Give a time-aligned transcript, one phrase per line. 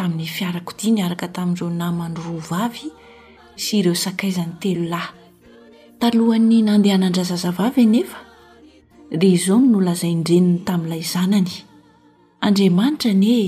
[0.00, 2.88] amin'ny fiarako di ny araka tamin'ireo namany roavavy
[3.60, 5.14] sy ireo sakaizany telolahy
[6.00, 8.20] talohan'ny nandehana an-dra zaza vavy enefa
[9.22, 11.54] de zao minolazaiindreniny tamin'ilay zanany
[12.46, 13.40] andriamanitra noe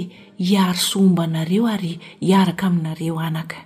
[0.49, 1.93] hiarysombanareo ary
[2.29, 3.59] hiaraka aminareo anaka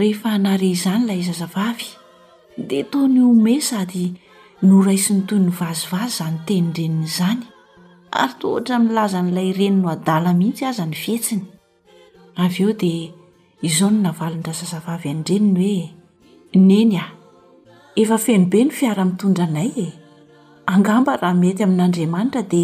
[0.00, 1.88] rehefa nahre izanyilay zazavavy
[2.70, 4.06] de tao ny omey sady
[4.66, 7.51] no raisinytoy ny vazivazy zany teniindreninazany
[8.12, 12.82] ary tohtra milaza n'lay reny no adala mihitsy aza ny fetsinyeo d
[13.68, 15.90] izao no navalinraaavavy andreniny hoe
[16.68, 16.92] neny
[18.02, 19.88] efafenobe ny fiaramitondranay e.
[20.74, 22.62] angamba raha mety amin'n'andriamanitra de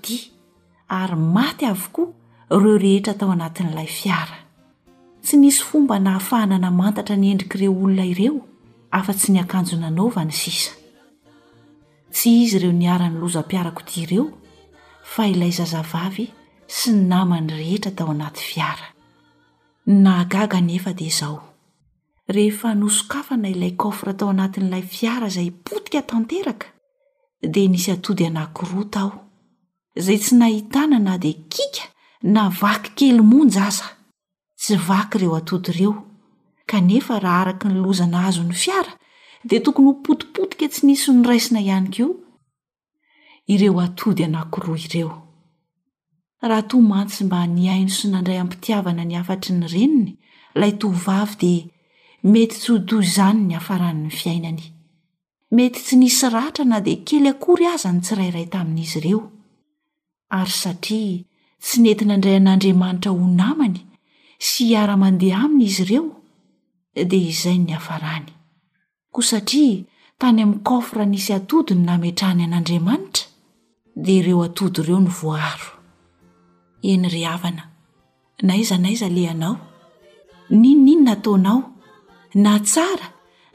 [0.89, 2.03] ary maty avoko
[2.49, 4.37] reo rehetra tao anatin'ilay fiara
[5.23, 8.37] tsy nisy fomba nahafahnana mantatra nyendrikreo olona ireo
[8.97, 10.47] afa-tsy nyakanjonanovany s
[12.25, 14.25] y izy ireo niaranylozapiarakoi reo
[15.13, 16.25] fa ilay zazavavy
[16.77, 20.25] sy namany rehetra tao anaty fiarana
[23.51, 26.76] ilay f tao anatn'lay a ayatea
[27.43, 29.09] d nisy atody anankiroa tao
[29.99, 31.85] izay tsy nahitana na di kika
[32.33, 33.87] na vaky kely monjasa
[34.59, 35.93] tsy vaky ireo atody ireo
[36.69, 38.93] kanefa raha araky ny lozana azo ny fiara
[39.49, 42.07] de tokony ho potipotika tsy nisy nyraisina ihany k'io
[43.53, 45.09] ireo atody anankiroa ireo
[46.49, 50.13] raha to mantsy mba niaino sy nandray ampitiavana ny afatry ny reniny
[50.59, 51.53] lay to vavy de
[52.31, 54.63] mety tsy odo izany ny hafaran'ny fiainany
[55.51, 59.21] mety tsy nisy ratra na dia kely akory azany tsirairay tamin'izy ireo
[60.39, 61.23] ary satria
[61.63, 63.77] tsy nentina andray an'andriamanitra ho namany
[64.47, 66.05] sy iara-mandeha aminy izy ireo
[67.11, 68.27] dea izay ny hafarany
[69.13, 69.81] koa satria
[70.19, 73.25] tany ami'ny kofra nisy atody ny nametraany an'andriamanitra
[74.03, 75.69] dia ireo atody ireo ny voaro
[76.91, 77.63] enyryhavana
[78.47, 79.55] naiza naiza lehanao
[80.61, 81.59] nino n iny nataonao
[82.43, 83.07] na tsara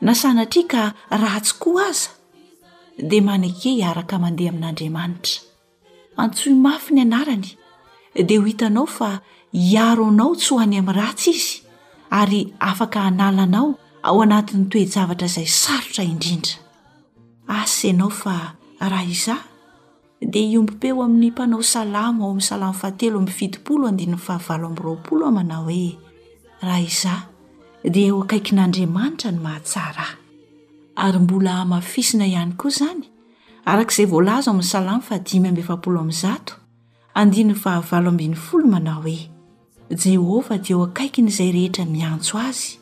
[0.02, 0.82] nasana atria ka
[1.22, 2.10] ratsy koa aza
[3.08, 5.38] de maneke iaraka mandeha amin'andriamanitra
[6.22, 7.46] antsoy mafy ny anarany
[8.28, 9.10] dea ho hitanao fa
[9.54, 11.54] hiaro anao tsy ho any ami'ny ratsy izy
[12.18, 12.40] ary
[12.70, 13.70] afaka hanalanao
[14.06, 16.58] ao anatin'ny toejavatra izay sarotra indrindra
[17.62, 18.34] asyianao fa
[18.90, 19.36] raha iza
[20.30, 25.56] dea iombim-peo amin'ny mpanao salamo ao am'ny salamo fahatelo amfitipolo nd fahavalo amroapolo ao mana
[25.62, 25.94] hoe
[26.60, 27.14] raha iza
[27.84, 30.15] d ho akaikn'adriamanitra no mahataraah
[30.97, 33.03] ary mbola hmafisina ihany koa izany
[33.70, 35.48] arak'izay voalaza ami'ny salamy fanny
[37.53, 39.19] ahavafol manao hoe
[40.03, 42.78] jehovah dia ho akaikiny izay rehetra miantso azy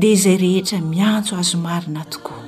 [0.00, 2.38] dia izay rehetra miantso azo marina tokoa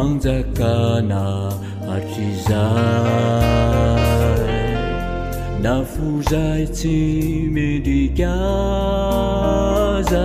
[0.00, 1.24] anzakana
[1.86, 2.64] partiza
[5.64, 10.24] na fuzaitime dicaza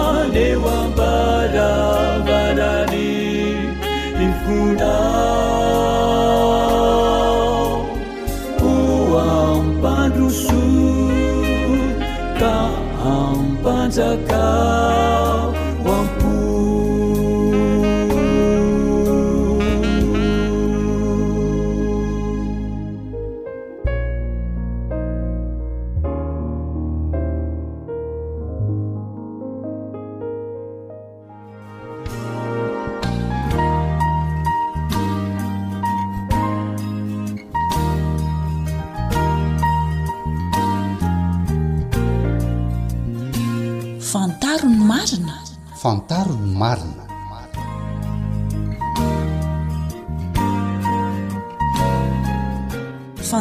[14.01, 15.20] 的靠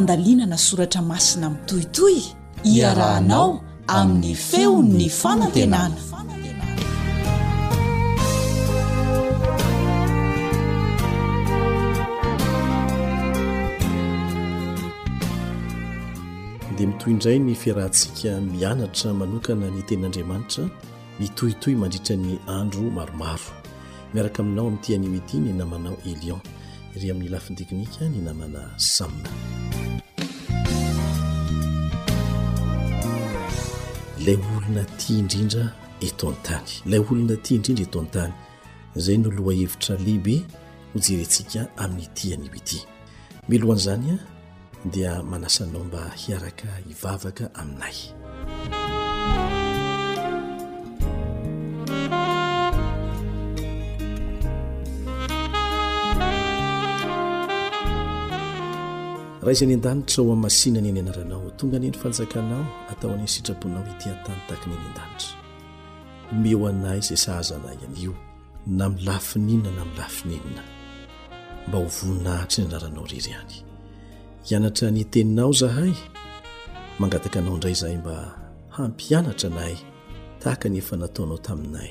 [0.00, 2.18] andalinana soratra masina ami'ny toitoy
[2.76, 3.50] iarahanao
[3.98, 6.46] amin'ny feon'ny fanantenany fanantenana
[16.76, 20.64] dia mitoy indray ny fiarahantsika mianatra manokana ny ten'andriamanitra
[21.20, 23.50] ny toitoy mandritra ny andro maromaro
[24.14, 26.40] miaraka aminao amin'ny tianioiti ny namana elion
[27.00, 28.62] ry amin'ny lafiny teknika ny namana
[28.94, 29.30] samna
[34.26, 35.64] lay olona ti indrindra
[36.06, 38.32] etony tany lay olona ty indrindra etoanytany
[38.96, 40.34] zay no lohahevitra lehibe
[40.92, 42.78] ho jeryntsika amin'nyiti anyoity
[43.48, 44.18] milohan'izany a
[44.92, 47.96] dia manasanao mba hiaraka hivavaka aminay
[59.50, 62.58] raiza any andanitra ho anmasina ny any anaranao tonga aniny fanjakana
[62.90, 65.34] atao anyny sitraponao itia tanytahakany any an-danitra
[66.32, 68.14] omeo anay zay sahazanay anio
[68.78, 70.62] na milafininna na milafininina
[71.68, 73.54] mba ho voninahitry ny anaranao reryany
[74.46, 75.92] hianatra ny teninao zahay
[76.98, 78.16] mangataka anao indray zahay mba
[78.76, 79.76] hampianatra anay
[80.42, 81.90] tahakany efa nataonao taminay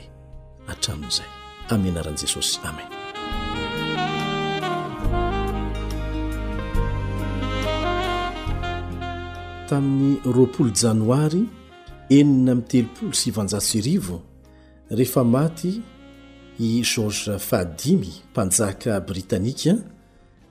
[0.71, 1.29] atramin'izay
[1.73, 2.98] amin'ny anaran'i jesosy amen
[9.69, 11.43] tamin'ny roapolo janoary
[12.09, 14.15] enina miy telopolo sivanjatso irivo
[14.97, 15.73] rehefa maty
[16.67, 19.73] i george fahadimy mpanjaka britanika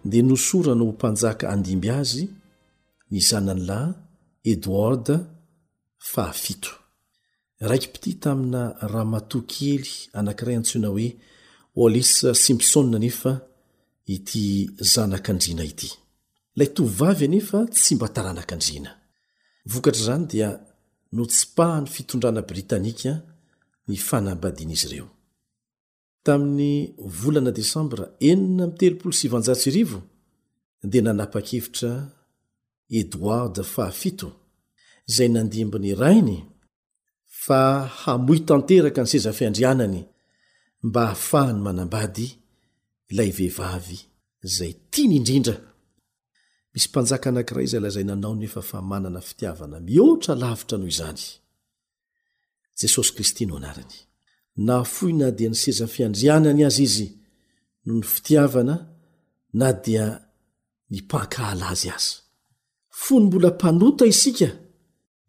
[0.05, 2.27] dea nosora no mpanjaka andimby azy
[3.11, 3.93] i zanan'lahy
[4.53, 5.09] edoard
[6.13, 6.71] fahafito
[7.71, 11.09] raiky piti tamina ramatokely anankiray antsoina hoe
[11.77, 13.33] olis simpson nefa
[14.07, 15.91] ity zanakandrina ity
[16.57, 18.98] lay tovavy anefa tsy mba taranakandrina
[19.69, 20.49] vokatr' zany dia
[21.13, 23.13] no tsipahany fitondrana britanika
[23.89, 25.07] ny fanambadiana izy ireo
[26.27, 26.75] tamin'ny
[27.21, 29.99] volana desambra enina am' telopolo svanjatsyirivo
[30.91, 31.93] dia nanapa-kevitra
[33.01, 34.29] edoarde fahafito
[35.15, 36.39] zay nandimba ny rainy
[37.45, 37.63] fa
[38.01, 40.01] hamoy tanteraka ny sezafiandrianany
[40.89, 42.27] mba hahafahany manambady
[43.11, 43.99] ilay vehivavy
[44.57, 45.57] zay tia ny indrindra
[46.75, 51.25] misy mpanjaka anakiraha izy lazay nanao no efa fa manana fitiavana mihoatra lavitra noho izany
[52.81, 53.95] jesosy kristy no anarany
[54.67, 57.09] na foy na dia ny seza fiandrian any azy izy
[57.85, 58.75] noho ny fitiavana
[59.61, 60.07] na dia
[60.93, 62.13] nympakahala zy azy
[63.05, 64.49] fony mbola mpanota isika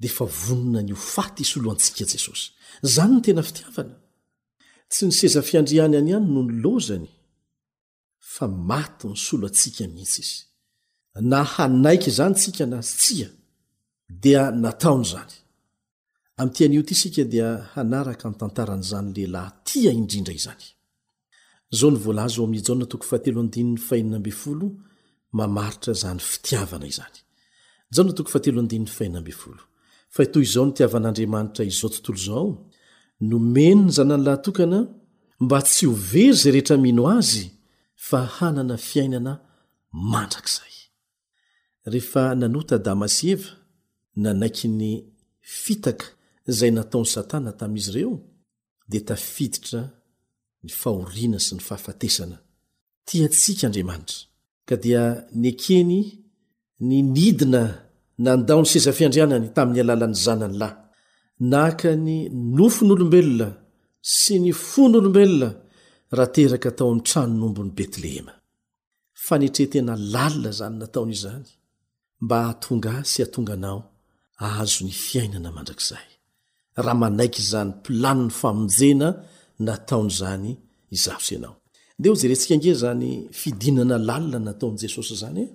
[0.02, 2.46] di fa vonona ny ofaty solo antsika jesosy
[2.94, 3.96] zany no tena fitiavana
[4.92, 7.08] tsy ny seza fiandriana any ihany noho ny lozany
[8.34, 10.40] fa maty ny solo antsika mihitsy izy
[11.16, 13.30] na hanaiky zany nsika na sia
[14.24, 15.34] dia nataonzany
[16.56, 17.40] ti ty ika di
[17.74, 22.24] hnka mtntaan'zanyllahyia inrindra iz ira
[26.98, 27.10] zay
[30.40, 32.48] iia ontiavan'aramanitra izao tntoo
[33.30, 34.80] nomenony zan nylahtokana
[35.46, 37.46] mba tsy hovery zay rehetra mino azy
[38.08, 39.34] fa hanana fiainana
[40.12, 40.74] mandrakzay
[41.94, 43.50] rehefa nanota damasy eva
[44.24, 44.92] nanaiky ny
[45.64, 46.06] fitaka
[46.50, 48.14] izay nataon'ny satana tamin'izy ireo
[48.90, 49.82] dia tafiditra
[50.66, 52.38] ny fahoriana sy ny fahafatesana
[53.08, 54.20] ti ntsika andriamanitra
[54.68, 55.04] ka dia
[55.44, 55.94] nyekeny
[56.88, 57.64] ny nidina
[58.26, 60.78] nandao ny sezafiandrianany tamin'ny alalan'ny zanany lahy
[61.52, 62.16] nahaka ny
[62.58, 63.48] nofon'olombelona
[64.20, 65.50] sy ny fo n'olombelona
[66.18, 68.34] raha teraka tao amin'ny trano nombon'ny betlehema
[69.26, 71.50] fanetrehtena lalina zany nataon'izany
[72.22, 73.80] mba hatonga sy hatonganao
[74.46, 76.08] aazony fiainana mandrakizay
[76.86, 79.08] raha manaiky zany mpilani ny famojena
[79.68, 80.52] nataon'zany
[80.96, 81.56] izaosy anao
[82.02, 83.10] deo zey rentsika nge zany
[83.40, 85.48] fidinana lalina nataon' jesosy zany e?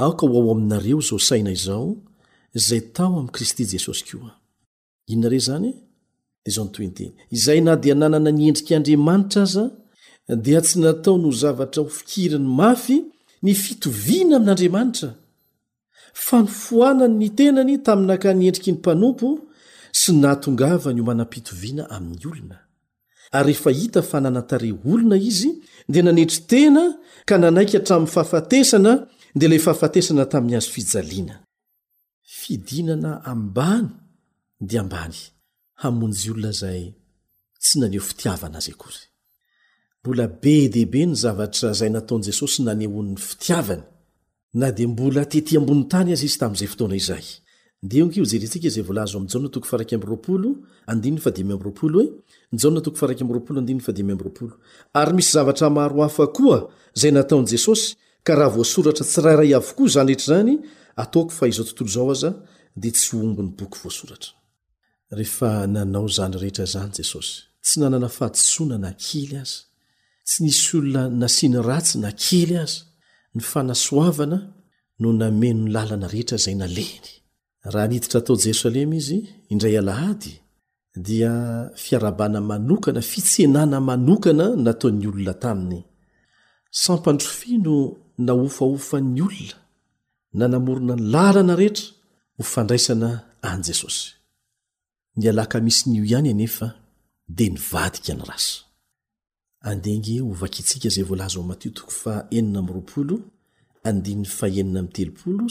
[0.00, 1.96] aoka ho ao aminareo zao saina izao
[2.66, 4.32] zay tao am' kristy jesosy koa
[5.12, 5.70] inare zany
[6.48, 9.64] izao ntoy nyteny izay na dia nanana nyendrik'andriamanitra aza
[10.46, 12.96] dia tsy natao no zavatra ho fikiriny mafy
[13.44, 15.08] ny fitoviana amin'andriamanitra
[16.26, 19.26] fanyfohanany ny tenany taminy anka ny endriky ny mpanompo
[20.00, 22.58] sy nahatongavany ho manam-pitoviana amin'ny olona
[23.38, 25.50] ary rehefa hita fa nanatare olona izy
[25.92, 26.82] dia nanetry tena
[27.28, 28.92] ka nanaiky hatramin'ny fahafatesana
[29.38, 31.36] dia ilay fahafatesana tamin'ny azo fijaliana
[32.40, 33.88] fidinana ambany
[34.68, 35.18] dia ambany
[35.78, 36.92] haonjyolnaaysy
[37.94, 38.72] eofiiavnae
[40.82, 41.02] ebe
[41.60, 43.82] zzaynataonjesosy nane onny fitiavany
[44.60, 47.22] na d mbola tetỳ amboni tany azy izy tam'zay fotona izaya
[55.00, 56.58] ary misy zavatra marohafa koa
[57.00, 57.86] zay nataon' jesosy
[58.26, 60.52] ka raha voasoratra tsy rairay avokoa zanyretra zany
[61.02, 62.30] ataoko fa izao tontolo zao aza
[62.82, 64.30] de tsy ombony boky voasoratra
[65.12, 67.32] rehefa nanao zany rehetra zany jesosy
[67.64, 69.58] tsy nanana fahatosoana na kely aza
[70.28, 72.80] tsy nisy olona nasiany ratsy na kely aza
[73.34, 74.38] ny fanasoavana
[75.00, 77.08] no nameno ny làlana rehetra zay nalehny
[77.72, 79.18] raha niditra tao jerosalema izy
[79.52, 80.32] indray alahady
[81.06, 81.32] dia
[81.84, 85.80] fiarabana manokana fitseanana manokana nataon'ny olona taminy
[86.82, 87.74] sampandrofia no
[88.26, 89.56] na ofaofan'ny olona
[90.38, 91.86] nanamorona ny làlana rehetra
[92.36, 93.08] ho fandraisana
[93.50, 94.17] any jesosy
[95.18, 96.68] nyalaka misy nyio iany anefa
[97.36, 98.46] de nivadiky nyras
[99.66, 99.74] y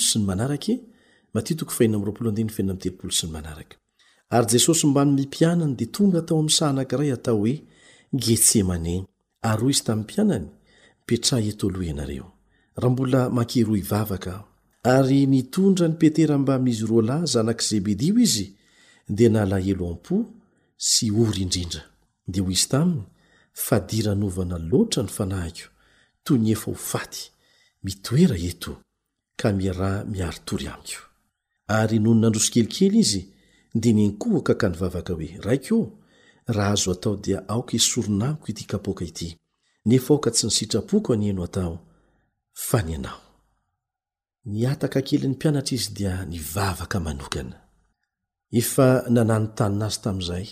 [0.07, 0.65] sny manarak
[4.29, 7.55] ary jesosy mbano mipianany di tonga hatao am sanankiray atao hoe
[8.21, 8.95] getsemane
[9.51, 10.47] arro izy tam pianany
[10.99, 12.27] mipetrah etoloh ianareo
[12.79, 14.43] raha mbola makero ivavakah
[14.83, 18.56] ary nitondra nypetera mba mizy ro lahy zaanaky zebedio izy
[19.09, 20.17] dia naalahelo am-po
[20.75, 21.83] sy ory indrindra
[22.31, 23.03] dia ho izy taminy
[23.65, 25.67] fadiranovana loatra ny fanahiko
[26.25, 27.23] toy ny efa ho faty
[27.85, 28.71] mitoera eto
[29.39, 31.01] ka mirah miaritory amiko
[31.79, 33.21] ary nony nandroso kelikely izy
[33.81, 35.79] di nianikohoka ka nivavaka hoe raik o
[36.55, 39.29] raha azo atao dia aoka hisorinamiko ity kapoaka ity
[39.85, 41.73] nefa aoka tsy nysitrapoko ny heno hatao
[42.67, 43.19] fa ny anao
[44.51, 47.66] niataka kelyny mpianatra izy dia nivavaka manokana
[48.51, 50.45] efa nanany tanina azy tamin'izay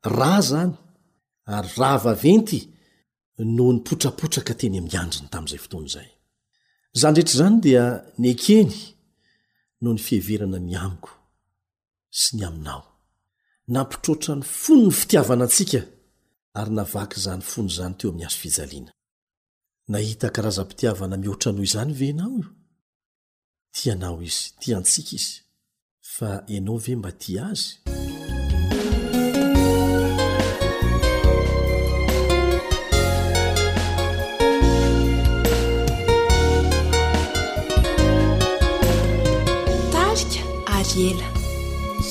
[0.04, 0.72] rah zany
[1.46, 2.60] ary raha vaventy
[3.38, 6.08] no nypotrapotraka teny amin'ny andriny tamin'izay fotoany izay
[7.00, 7.84] zany ndretra izany dia
[8.24, 8.72] nyekeny
[9.82, 11.12] noho ny fiheverana ny amiko
[12.20, 12.82] sy ny aminao
[13.74, 15.80] nampitrotra ny fony ny fitiavana antsika
[16.60, 18.90] ary navaky zany fonyizany teo amin'ny azo fijaliana
[19.92, 22.46] nahita karazampitiavana mihoatranoho izany veanao io
[23.80, 25.32] tianao izy tiantsika izy
[26.14, 28.23] fa ianao ve mba ti azy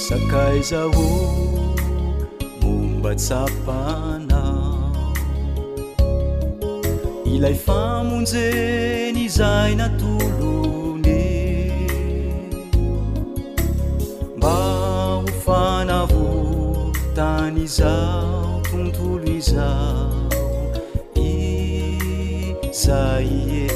[0.08, 1.12] sakaizaho
[2.62, 4.42] bombatsapana
[7.34, 11.72] ilay famonjeny izay natolony
[14.36, 14.58] mba
[15.24, 16.32] hofanavo
[17.16, 20.28] tany izao tontolo izao
[21.16, 23.72] izaie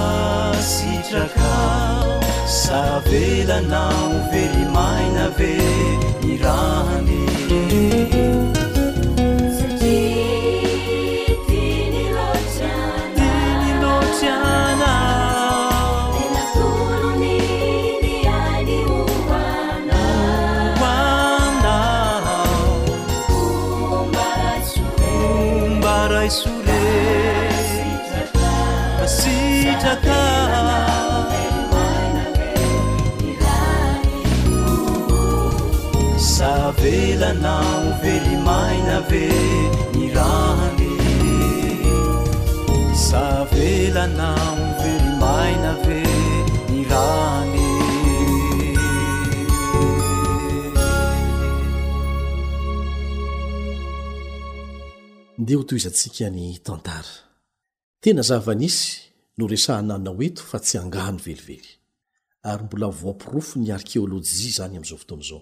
[0.72, 1.58] sitraka
[2.62, 5.54] sabelanao verimainabe
[6.24, 8.36] mi rane
[37.48, 38.04] ynde
[55.54, 57.18] ho toy izantsika ny tantara
[58.04, 58.84] tena zahvanisy
[59.38, 61.60] no resahanana o eto fa tsy angano velively
[62.52, 65.42] ary mbola voam-pirofo ny arkeôlôjia zany am'izao voto am'izao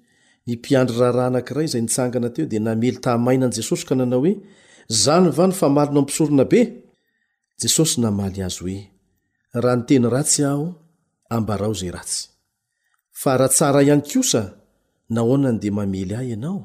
[0.47, 4.33] mimpiandryraraha nankiray izay nitsangana teo dia namely tahmaina an' jesosy ka nanao hoe
[5.03, 6.59] zany va ny famali nao ampisorona be
[7.61, 8.77] jesosy namaly azy hoe
[9.63, 10.65] rahanyteny ratsy aho
[11.35, 12.19] ambarao zay ratsy
[13.21, 14.41] fa rahatsara ihany kosa
[15.15, 16.59] nahoanany dia mamely ahy ianao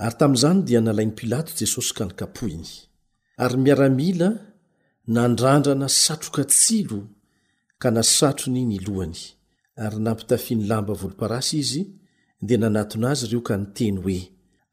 [0.00, 2.66] diartami'izany dia nalainy pilato jesosy ka nikapohiny
[3.44, 4.28] ary miaramila
[5.14, 7.00] nandrandrana satroka tsilo
[7.82, 9.16] ka nasatrony ny lohany
[9.84, 11.82] ary nampitafi ny lamba volomparasy izy
[12.46, 14.18] dia nanatona azy ireo ka niteny hoe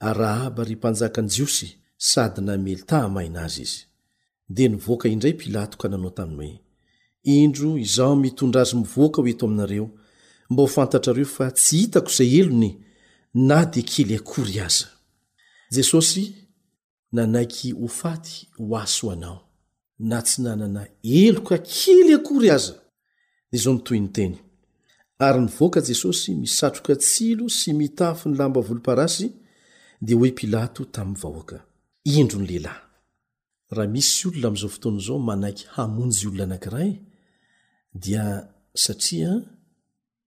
[0.09, 1.69] arahba ry mpanjaka ny jiosy
[2.09, 3.79] sady namely tahmahina azy izy
[4.55, 6.59] dia nivoaka indray pilato ka nanao taminy hoe
[7.45, 9.87] indro izao mitondra azy mivoaka ho eto aminareo
[10.49, 12.71] mba ho fantatra reo fa tsy hitako izay elony
[13.47, 14.59] na dia kely akory
[22.27, 22.87] azaa
[23.51, 24.35] di zao ny toy ny teny
[25.27, 29.27] ary nyvoaka jesosy misatroka tsilo sy mitafo ny lamba volom-parasy
[30.05, 31.57] dia hoe pilato tamin'ny vahoaka
[32.19, 32.81] indro ny lehilahy
[33.75, 36.91] raha misy olona ami'izao fotoana izao manaiky hamonjy olona anankiray
[38.03, 38.23] dia
[38.83, 39.31] satria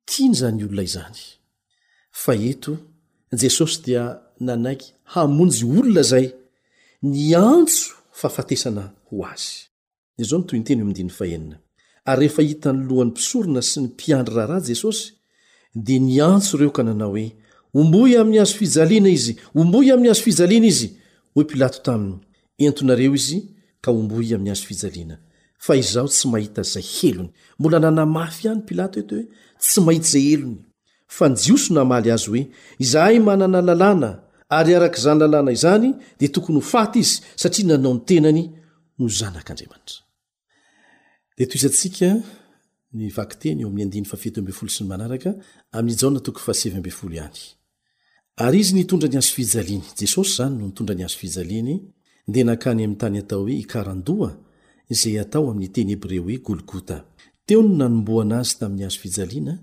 [0.08, 1.18] tia ny zany olona izany
[2.22, 2.72] fa eto
[3.42, 4.02] jesosy dia
[4.46, 6.26] nanaiky hamonjy olona zay
[7.10, 9.54] ny antso fa afatesana ho azy
[10.18, 11.61] di zao ny toynyteny hoe amindiny fahenina
[12.04, 15.06] ary rehefa hita ny lohan'ny mpisorona sy ny mpiandry raha ra jesosy
[15.86, 17.26] dia nyantso ireo ka nanao hoe
[17.78, 20.88] omboy amin'ny azo fijaliana izy omboy amin'ny azo fijaliana izy
[21.34, 22.16] hoe pilato taminy
[22.66, 23.38] entonareo izy
[23.84, 25.16] ka omboy amin'ny hazo fijaliana
[25.64, 29.26] fa izaho tsy mahita izay helony mbola nana mafy ihany pilato eto hoe
[29.66, 30.58] tsy mahita izay helony
[31.16, 32.42] fa nyjioso namaly azy hoe
[32.84, 34.08] izahay manana lalàna
[34.58, 35.86] ary arak' izany lalàna izany
[36.18, 38.42] dia tokony ho faty izy satria nanao ny tenany
[38.98, 40.00] no zanak'andriamanitra
[41.38, 42.08] de toizantsika
[42.98, 45.30] ni vakyteny eo am'y ffby folo sny manaraka
[45.78, 47.40] amin'jaonatokony fahsfol ay
[48.46, 51.74] ary izy nitondra ny azo fijaliany jesosy zany no nitondra nyazo fijaliany
[52.32, 54.30] dia nankany amin'ny tany atao hoe ikarandoha
[55.00, 56.96] zay atao amin'ny tenebre hoe golgota
[57.46, 59.54] teo no nanomboa ana azy tamin'ny azo fijaliana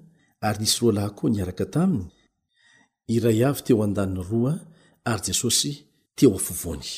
[0.47, 2.05] ary nisy roa laha koa niaraka taminy
[3.15, 4.53] iray avy teo andaniny roa
[5.11, 5.71] ary jesosy
[6.15, 6.89] teo afovony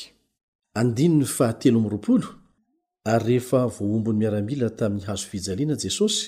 [3.04, 6.18] ary rehefa vohombony miaramila tamin'ny hazo fijaleana jesosy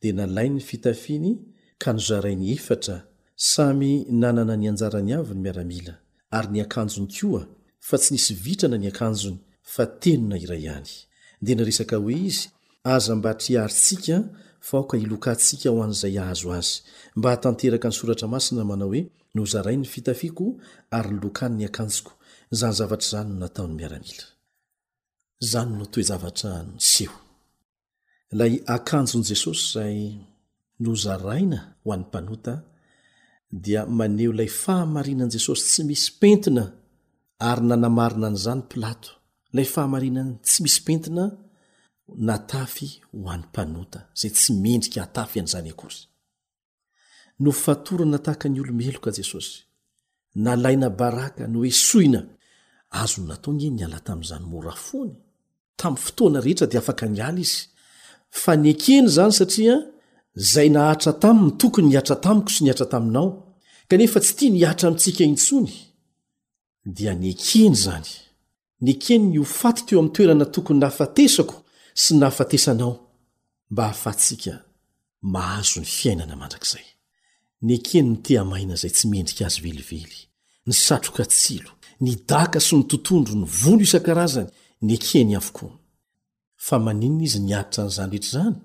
[0.00, 1.30] dia nalainy ny fitafiny
[1.82, 2.96] ka nozarainy efatra
[3.36, 3.90] samy
[4.22, 5.94] nanana ny anjara ny avy ny miaramila
[6.36, 7.42] ary ny akanjony koa
[7.88, 9.38] fa tsy nisy vitrana ny akanjony
[9.74, 10.90] fa tenona iray hany
[11.44, 12.46] dia nyaresaka hoe izy
[12.94, 14.16] aza mba htry haritsika
[14.68, 16.72] fa oka hilokantsika ho an''izay ahazo azy
[17.16, 19.00] mba atanteraka ny soratra masina manao hoe
[19.36, 20.46] nozarain'ny fitafiako
[20.98, 22.12] ary nylokany ny akanjoko
[22.58, 24.24] zany zavatr' izany no nataon'ny miaramila
[25.40, 27.18] zany no toezavatra nyseho
[28.38, 29.96] lay akanjon' jesosy zay
[30.84, 32.54] nozaraina ho an'ny mpanota
[33.64, 36.64] dia maneo ilay fahamarinan'i jesosy tsy misy pentina
[37.50, 39.10] ary nanamarina an'izany plato
[39.56, 41.24] lay fahamarinany tsy misy pentina
[42.26, 45.98] natafy ho an'ny mpanota zay tsy mendrika atafy an'izany akora
[47.42, 49.54] no fatorana tahaka ny olomeloka jesosy
[50.44, 52.20] nalaina baraka no oe soina
[53.00, 55.14] azon nataony niala tamin'izany morafony
[55.80, 57.60] tamin'ny fotoana rehetra dia afaka nyala izy
[58.42, 59.76] fa ny ekeny zany satria
[60.52, 63.28] zay nahatra taminy tokony ihatra tamiko sy nyatra-taminao
[63.90, 65.72] kanefa tsy tia niatra mintsika intsony
[66.96, 68.10] dia nyekeny zany
[68.84, 71.56] ny ekeny ny ho faty toeo amin'ny toerana tokony nahafatesako
[72.02, 72.92] sy nahafatesanao
[73.72, 74.54] mba hahafaatsika
[75.34, 76.86] mahazo ny fiainana mandrakizay
[77.66, 80.18] ny ekeny ny teamaina izay tsy miendrika azy velively
[80.66, 81.70] ny satroka tsilo
[82.04, 84.50] ny daka sy nytontondro ny volo isan-karazany
[84.82, 85.70] nykeny avokoa
[86.56, 88.56] fa maninina izy niaritra an'izany rehetra izany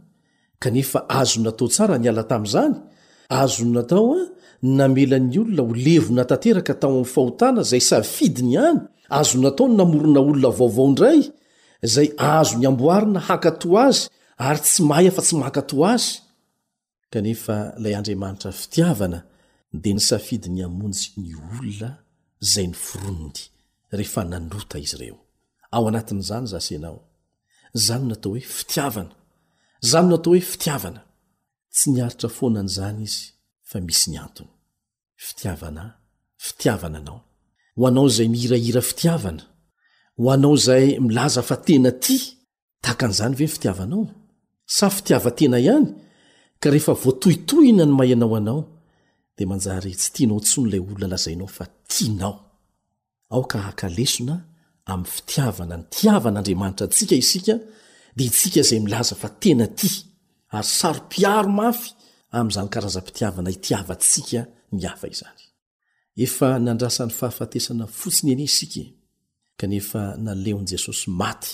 [0.62, 2.74] kanefa azonatao tsara nyala tamin'izany
[3.40, 4.24] azo natao a
[4.78, 8.80] namelan'ny olona ho levona tanteraka tao amin'ny fahotana zay safidi ny any
[9.20, 11.20] azo natao n namorona olona vaovaoindray
[11.94, 14.02] zay azo ny amboarina hakato azy
[14.48, 16.06] ary tsy mahay afa tsy makato azy
[17.12, 19.20] kanefa ilay andriamanitra fitiavana
[19.82, 21.90] dia ny safidy ny hamonjy ny olona
[22.54, 23.42] zay ny foronidy
[23.98, 25.18] rehefa nanota izy ireo
[25.78, 26.98] ao anatin'izany zasanao
[27.86, 29.12] zany natao hoe fitiavana
[29.92, 31.02] zany natao hoe fitiavana
[31.76, 33.22] tsy niaritra foanan'izany izy
[33.70, 34.54] fa misy ny antony
[35.28, 35.84] fitiavana
[36.48, 37.20] fitiavana anao
[37.78, 39.44] ho anao izay miirahira fitiavana
[40.22, 42.18] ho anao zay milaza fa tena ty
[42.84, 44.04] tahaka an'izany ve ny fitiavanao
[44.78, 45.90] sa fitiavatena ihany
[46.62, 48.62] ka rehefa voatohitohina ny mayanao anao
[49.38, 52.36] de manjary tsy tianao ntso nyilay olona lazainao fa tianao
[53.36, 54.36] aoka hakalesona
[54.92, 57.54] amin'ny fitiavana ny tiavan'andriamanitra antsika isika
[58.18, 59.90] dia itsika izay milaza fa tena ti
[60.58, 61.90] ary sarom-piaro mafy
[62.38, 64.42] amin'izany karazampitiavana hitiavantsika
[64.74, 65.42] ny afa izany
[66.26, 68.94] efa nandrasany fahafatesana fotsiny eni isika e,
[69.60, 71.52] kanefa naleon'i jesosy maty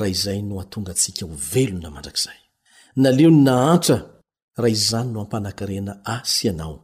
[0.00, 2.38] raha izay no hatonga antsika ho velona mandrakzay
[3.04, 3.96] naleo ny nahatra
[4.62, 6.76] raha izany no hampanan-karena asi anao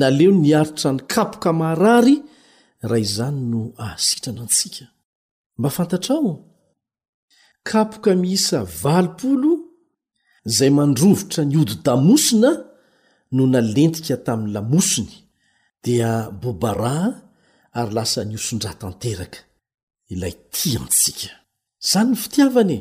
[0.00, 2.16] naleon niaritra ny kapoka marary
[2.90, 4.84] raha izany no ahasitrana antsika
[5.58, 6.44] mba fantatra ao
[7.68, 9.50] kapoka miisa valopolo
[10.56, 12.50] zay mandrovotra ny ody-damosina
[13.36, 15.12] no nalentika tamin'ny lamosony
[15.84, 16.10] dia
[16.42, 17.02] bobarah
[17.78, 19.38] ary lasa ny osondratanteraka
[20.12, 21.30] ilay ti antsika
[21.90, 22.80] zany ny fitiavanae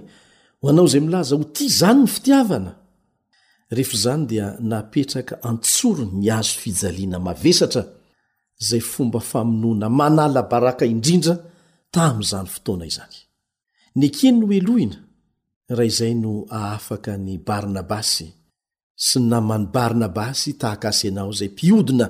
[0.62, 2.72] ho anao izay milaza ho ti zany ny fitiavana
[3.76, 7.84] rehefa izany dia napetraka antsoro ny azo fijaliana mavesatra
[8.68, 11.36] zay fomba famonoana manala baraka indrindra
[11.96, 13.18] tam'izany fotoana izany
[14.00, 14.98] ny keny no elohina
[15.78, 18.28] raha izay no ahafaka ny barnabasy
[19.08, 22.08] sy y namany barnabasy tahak' asi anao izay mpiodina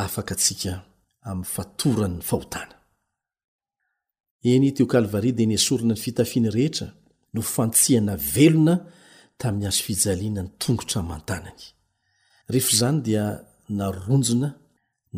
[0.00, 0.72] aafaka atsika
[1.28, 2.76] amin'ny fatoranyny fahotana
[4.52, 6.88] eny teokalvaria de ny asorina ny fitafiany rehetra
[7.34, 8.74] no fantsihana velona
[9.40, 11.64] tamin'ny azo fijaliana ny tongotra mantanany
[12.52, 13.24] rehefo zany dia
[13.78, 14.48] naronjona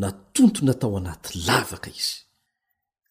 [0.00, 2.18] natontona tao anaty lavaka izy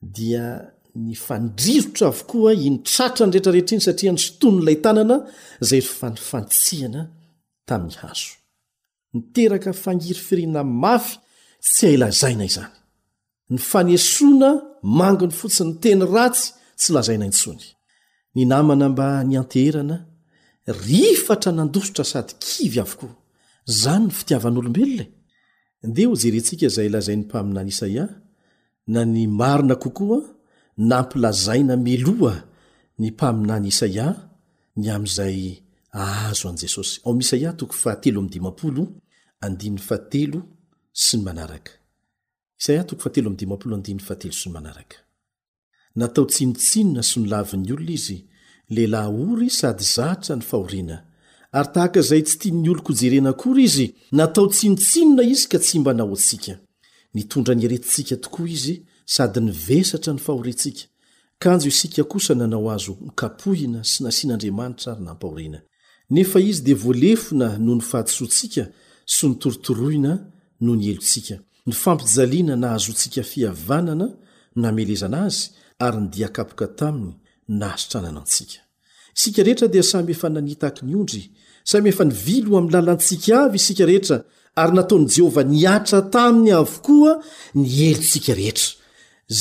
[0.02, 0.62] dia
[0.96, 5.18] ny fandrirotra avokoa initratra ny rehetrarehetra iny satria ny sotonn'ilay tanana
[5.64, 7.02] izay ry fa nyfantsihana
[7.70, 8.32] tamin'ny haso
[9.16, 11.14] niteraka fangiry firina mafy
[11.66, 12.74] tsy ailazaina izany
[13.54, 14.50] ny fanesoana
[15.00, 16.48] mangony fotsiny nyteny ratsy
[16.80, 17.66] tsy lazaina intsony
[18.36, 19.98] ny namana mba nyanteherana
[20.88, 23.14] rifatra nandosotra sady kivy avokoa
[23.72, 25.86] izany ny fitiavan'olombelona e.
[25.96, 28.06] dea ho jerentsika izay lazain'ny mpaminany isaia
[28.90, 30.20] na ny marina kokoa
[30.78, 32.34] nampilazaina meloa
[33.00, 34.08] ny mpaminany isaia
[34.78, 35.40] ny am'izay
[36.02, 37.02] ahazo an' jesosyyy
[44.60, 44.96] naaka
[46.00, 48.18] natao tsinotsinona sy nilavin'ny olona izy
[48.76, 50.98] lelahy ory sady zatra ny fahoriana
[51.58, 55.92] ary tahaka zay tsy tiany olo kojerena akory izy natao tsinotsinona izy ka tsy mba
[55.98, 56.54] naoantsika
[57.14, 60.84] nytondra ny eretitsika tokoa izy sady nyvesatra ny fahorentsika
[61.42, 65.60] kanjo isika kosa nanao azo nykapohina sy nasian'andriamanitra ary nampahoriana
[66.16, 68.64] nefa izy dia voalefona noho ny fahatisoatsika
[69.14, 70.14] sy nytorotoroina
[70.66, 71.36] no ny elontsika
[71.68, 74.18] ny fampijaliana na hazoantsika fihavanana no
[74.62, 75.44] namelezana azy
[75.86, 77.14] ary nydia-kapoka taminy
[77.60, 78.62] nahasitranana antsika
[79.18, 81.24] isika rehetra dia samy efa nanitak ny ondry
[81.66, 84.24] samy efa nyvilo amin'ny lalantsika avy isika rehetra
[84.62, 87.12] ary nataony jehovah niatra taminy avokoa
[87.62, 88.68] nierintsika rehetra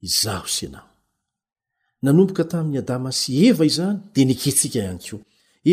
[0.07, 0.89] izaho sy anao
[2.03, 5.23] nanomboka tamin'ny adama sy eva izany dia niketsika ihany koa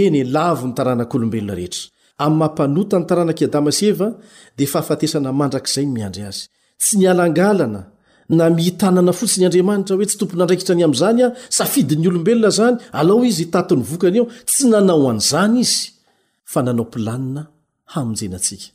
[0.02, 1.84] eny e lavo nytaranak'olombelona rehetra
[2.20, 4.08] an'mampanota ny taranaki adama sy eva
[4.58, 6.46] dia fahafatesana mandrak'izay ny miandry azy
[6.84, 7.82] tsy nialangalana
[8.38, 12.50] na mihitanana fotsy ny andriamanitra hoe tsy tompony andraikitra ny amin'izany a safidi n'ny olombelona
[12.60, 15.84] zany alao izy tatony vokany ao tsy nanao an'izany izy
[16.52, 17.48] fa nanao pilanina
[17.94, 18.74] hamnjenatsikaaya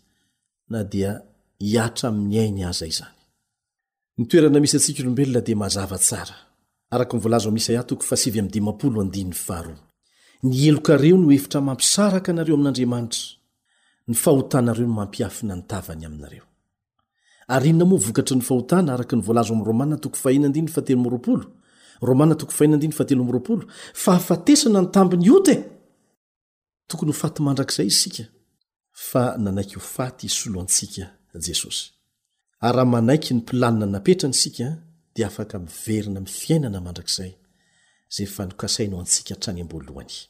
[10.42, 13.22] ny elokareo no efitra mampisaraka anareo amin'andriamanitra
[14.08, 16.42] ny fahotanareo no mampiafinantavany aminareo
[17.54, 19.64] ary inona moa vokatry ny fahotana araka ny voalazo am'y
[22.02, 23.58] rômaa toohrmaa
[24.02, 25.54] fa afatesana ny tambiny ote
[26.88, 28.24] tokony hofaty mandrakzay iysika
[28.92, 31.04] fa nanaiky ho faty solo antsika
[31.46, 31.92] jesosy
[32.60, 34.66] ary aha manaiky ny mpilanina napetra ny sika
[35.14, 37.32] dia afaka miverina fiainana mandrakzay
[38.10, 40.26] zay fanokasaino antsika trany amblohany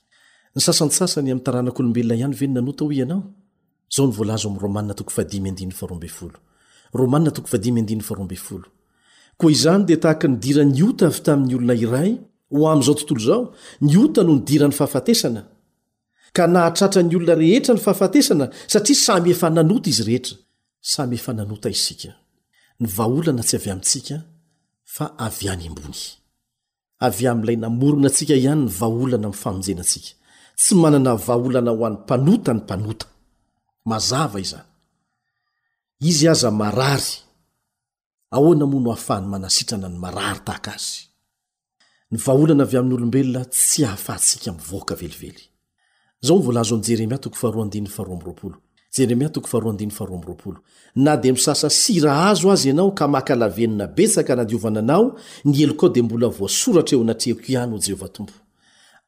[0.57, 3.21] nysasansasany ami'ny taranak'olombelona ihany ve ny nanota ho ianao
[3.95, 4.59] zao nvolazoamy
[6.97, 8.59] romaaoa
[9.57, 12.11] izany dia tahaka nidira niota avy tamin'ny olona iray
[12.55, 13.41] ho am'izao tontolo zao
[13.89, 15.43] niota no nydira ny fahafatesana
[16.37, 19.89] ka nahatratra ny olona rehetra ny fahafatesana satria samyefananota
[29.69, 30.09] izye
[30.63, 33.07] tsy manana vaholana ho an'ny mpanota ny mpanota
[33.85, 34.61] mazava izan
[36.11, 37.13] izy aza marary
[38.37, 41.09] aoanamono hahafahany manasitrana ny marary tahak azyoobeny
[50.95, 55.05] na de misasa syrah azo azy ianao ka makalavenina betsaka nadiovananao
[55.45, 58.33] ny elo kao de mbola voasoratra eo anatreako ihany o jehovahtompo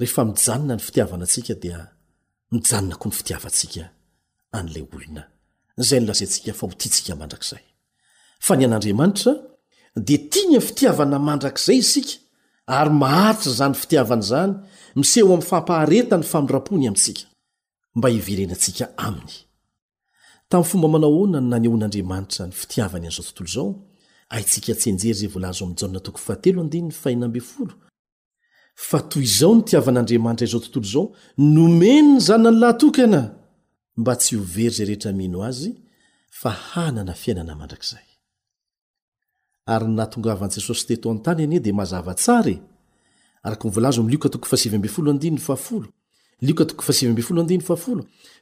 [0.00, 1.80] rehefa mijanona ny fitiavana antsika dia
[2.54, 3.84] mijanona ko ny fitiavantsika
[4.56, 5.22] an'ilay olona
[5.86, 7.64] zay nolazantsika fa ho tintsika mandrakzay
[8.46, 9.32] fa ny an'andriamanitra
[10.06, 12.14] dia tiany an fitiavana mandrakzay isika
[12.78, 14.52] ary mahatra zanyny fitiavana zany
[15.00, 17.22] miseho amin'ny fampahareta ny famirapony amintsika
[17.96, 19.34] mba hivirenansika aminy
[20.48, 23.66] tamin'ny fomba manao oana n nany oan'andriamanitra ny fitiavany ian'zao tontolo zao
[24.32, 27.76] ahintsika ts enjerya vlz jathtnaiaf
[28.88, 31.06] fa toy izao ny tiavan'andriamanitra izao tontolo zao
[31.54, 33.20] nomeno ny zaona ny lahtokana
[34.00, 35.54] mba sy hovery ay eetaaaiaeoyoda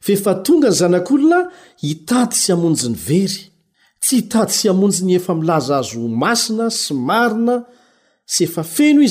[0.07, 1.39] fefa tonga ny zanak'olona
[1.83, 3.41] hitady sy amonjy ny very
[4.01, 7.55] tsy hitady sy amonji ny efa milaza azo masina sy marina
[8.33, 9.05] sy ef feno i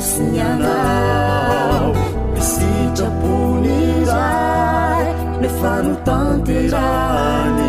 [0.08, 1.92] sinyanao
[2.34, 5.06] pisitraponi iray
[5.42, 7.68] ne fano tanterany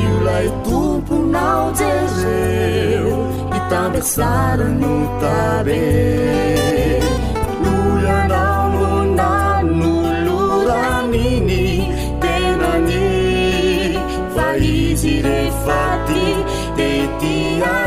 [0.00, 3.12] io lai tomponao jereu
[3.58, 5.82] i tambesara no tabe
[15.66, 16.34] فدري
[17.20, 17.83] دي 呀 ا e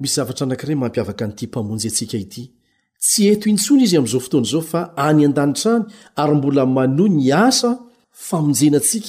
[0.00, 2.44] misy zavatra anakirey mampiavaka n'ity mpamonjy atsika ity
[3.02, 5.84] tsy eto intsony izy am'izao fotoana zao fa any an-danitra any
[6.22, 7.70] ary mbola manoa ny asa
[8.28, 9.08] famonjenantsika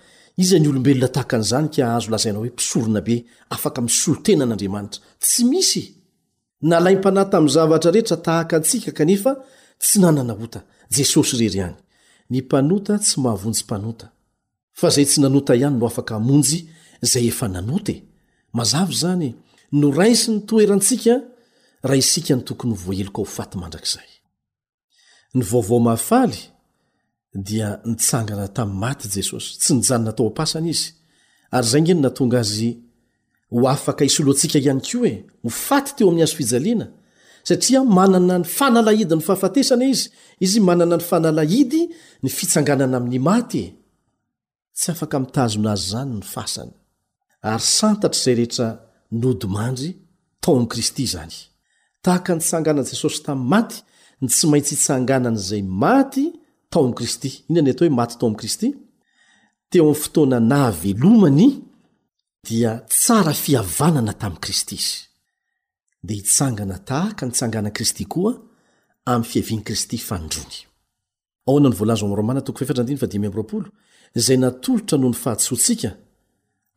[0.37, 3.15] iza ny olombelona tahaka nyizany ka azo lazaina hoe mpisorona be
[3.55, 5.83] afaka mi solo tenan'andriamanitra tsy misy
[6.69, 9.31] nalaym-panahy tamin'ny zavatra rehetra tahaka antsika kanefa
[9.81, 10.59] tsy nanana ota
[10.97, 11.77] jesosy rery any
[12.31, 14.05] ny mpanota tsy mahavonjy mpanota
[14.79, 16.57] fa zay tsy nanota ihany no afaka hamonjy
[17.11, 17.93] zay efa nanote
[18.57, 19.29] mazavy zany
[19.79, 21.13] no raisy ny toerantsika
[21.87, 24.09] raha isika ny tokony ho voahelo ka ho faty mandrakzay
[27.33, 30.89] dia nitsangana tami'y maty jesosy tsy nijanona tao ampasany izy
[31.55, 32.69] ary zay ngeny natonga azy
[33.51, 35.13] ho afaka isoloatsika ihany ko e
[35.43, 36.87] ho faty teo amin'ny azo fijaliana
[37.47, 40.05] satria manana ny fanalahidy ny fahafatesana izy
[40.45, 41.81] izy mananany fanalaidy
[42.23, 43.71] ny fitsanganana amin'ny maty e.
[45.33, 46.21] tyazonazy zany n
[47.43, 48.67] ynatr'zay rehetra
[49.23, 49.89] nodimandry
[50.43, 51.31] tao am' kristy zany
[52.03, 53.77] tahanitsangana jesosy tam' maty
[54.27, 56.27] tsy maintsy hitsanganan'zay maty
[56.71, 58.67] tao am' kristy inany atao hoe maty tao ami'kristy
[59.69, 61.47] teo ami'ny fotoana na velomany
[62.49, 64.95] dia tsara fiavanana tami'i kristy zy
[66.05, 68.31] de hitsangana tahaka nitsanganakristy koa
[69.11, 70.41] am'ny fiaviany kristy andro
[74.25, 75.89] zay natolotra noho ny fahatsonsika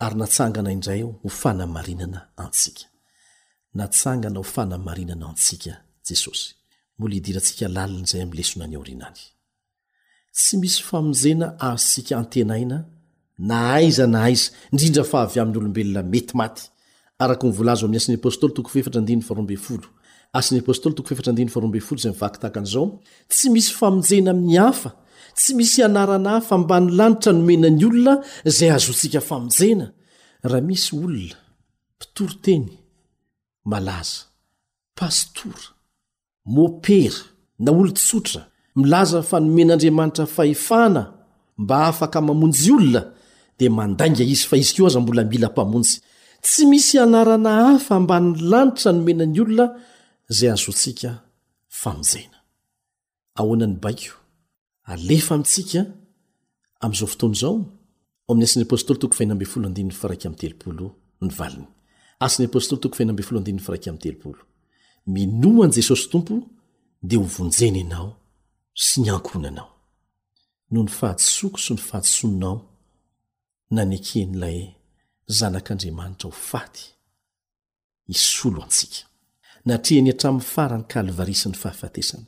[0.05, 2.20] ary natsangana indray hofanamanna
[4.24, 4.76] an oaana
[5.30, 9.18] ansaessbl idi nazay m'lena ny oinay
[10.37, 12.76] tsy misy famonjena azosika antenaina
[13.49, 16.62] na aiza na aiza indrindra fa avy amin'ny olombelona mety maty
[17.22, 19.89] araka nyvolazo amin'ny asn'ny apôstoly toko fefatra andiny farombey folo
[20.39, 22.87] asn'ny apôstoly toko fefatra andinny farombe folo zay mivakitahakan'izao
[23.32, 24.91] tsy misy famonjena amin'ny hafa
[25.39, 28.14] tsy misy anarana hafa mbany lanitra nomena ny olona
[28.57, 29.87] zay azontsika famonjena
[30.51, 31.37] raha misy olona
[31.97, 32.66] mpitoroteny
[33.70, 34.18] malaza
[34.99, 35.64] pastora
[36.55, 37.20] mopera
[37.64, 38.43] na olo-tsotra
[38.77, 41.03] milaza fa nomen'andriamanitra fahefana
[41.62, 43.03] mba afaka mamonjy olona
[43.59, 45.95] dia mandanga izy fa izy ko aza mbola mila mpamonjy
[46.45, 49.66] tsy misy anarana hafa mbany lanitra nomenany olona
[50.37, 51.11] zay azontsika
[51.83, 52.39] famijaina
[65.07, 66.35] minoan' jesosy tompo
[67.09, 68.09] d hovonjeny anao
[68.75, 69.70] sy niankona anao
[70.70, 72.57] no ny fahatisoko sy ny fahatsonnao
[73.70, 74.59] na n eken'ilay
[75.39, 76.85] zanak'andriamanitra ho faty
[78.11, 78.99] i solo antsika
[79.66, 82.27] nahtreany atramin'ny farany kalvarisi ny fahafatesana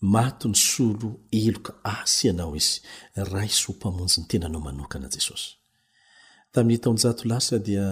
[0.00, 2.80] mato ny solo eloka asy ianao izy
[3.32, 5.50] rais hompamonjy ny tenanao manokana jesosy
[6.52, 7.86] tamin'ny taonjato lasa dia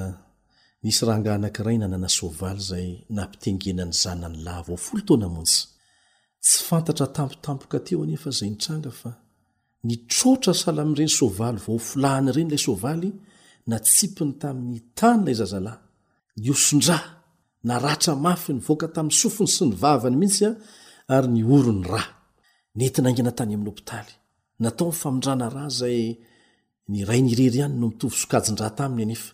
[0.82, 5.73] nisy raha ngaha anankiray nanana soavaly zay nampitengenany zanany lahy avao folo toana amonjy
[6.46, 9.10] tsy fantatra tampotampoka teo anefa zay nitranga fa
[9.88, 13.08] nitrotra salaamireny soavaly vao filahany ireny lay soavaly
[13.70, 15.78] natsipiny tamin'ny tany ilay zazalahy
[16.42, 17.02] ny osondrah
[17.70, 20.48] naratra mafy ny voaka tami'ny sofony sy nyvavany mihitsya
[21.16, 22.02] ary ny orony ra
[22.80, 24.12] netina angna tany amin'ny opitaly
[24.62, 26.00] natao nyfamondrana rah zay
[26.92, 29.30] ny ray nirery iany no mitovy sokajindraataminy anefa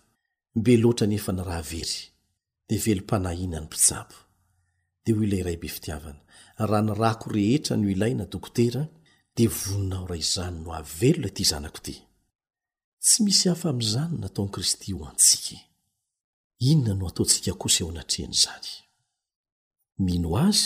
[0.58, 1.96] mbe loatra nefa ny rah very
[2.68, 4.16] de velom-panahinany mpisapo
[5.04, 6.20] de o lay ray be fitiavana
[6.66, 8.84] raha ny rako rehetra no ilaina dokotera
[9.36, 11.96] dea voninao ra izany no avelo ilay ty zanako ity
[13.02, 15.56] tsy misy hafa amin'izany nataonyi kristy ho antsika
[16.58, 18.68] inona no ataontsika kosa eo anatrean'izany
[20.06, 20.64] mino azy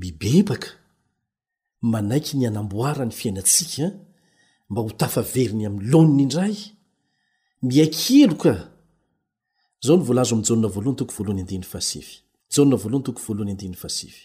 [0.00, 0.68] mibebaka
[1.92, 3.84] manaiky ny anamboara ny fiainatsika
[4.70, 6.56] mba ho tafaveriny amin'ny lonny indray
[7.68, 8.52] miakiloka
[9.84, 12.14] zao ny volazo amin'ny janna voalohany toko voalohany andiny fasify
[12.54, 14.22] jana voalohany toko voalohany andiny fasify